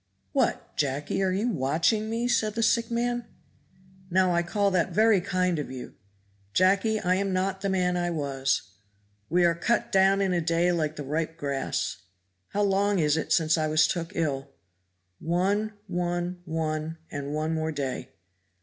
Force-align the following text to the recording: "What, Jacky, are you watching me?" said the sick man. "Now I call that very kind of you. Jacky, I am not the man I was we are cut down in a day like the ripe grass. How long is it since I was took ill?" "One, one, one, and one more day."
"What, 0.31 0.75
Jacky, 0.77 1.21
are 1.21 1.31
you 1.31 1.49
watching 1.49 2.09
me?" 2.09 2.27
said 2.27 2.55
the 2.55 2.63
sick 2.63 2.89
man. 2.89 3.27
"Now 4.09 4.33
I 4.33 4.41
call 4.41 4.71
that 4.71 4.93
very 4.93 5.21
kind 5.21 5.59
of 5.59 5.69
you. 5.69 5.93
Jacky, 6.55 6.99
I 6.99 7.13
am 7.17 7.33
not 7.33 7.61
the 7.61 7.69
man 7.69 7.95
I 7.95 8.09
was 8.09 8.63
we 9.29 9.45
are 9.45 9.53
cut 9.53 9.91
down 9.91 10.19
in 10.19 10.33
a 10.33 10.41
day 10.41 10.71
like 10.71 10.95
the 10.95 11.03
ripe 11.03 11.37
grass. 11.37 11.97
How 12.49 12.63
long 12.63 12.97
is 12.97 13.15
it 13.15 13.31
since 13.31 13.59
I 13.59 13.67
was 13.67 13.87
took 13.87 14.13
ill?" 14.15 14.49
"One, 15.19 15.73
one, 15.85 16.41
one, 16.45 16.97
and 17.11 17.31
one 17.35 17.53
more 17.53 17.71
day." 17.71 18.09